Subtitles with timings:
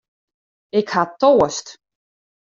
[0.79, 1.67] Ik ha toarst.